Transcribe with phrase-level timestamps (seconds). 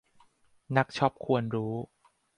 [0.77, 1.73] นักช้อปควรรู้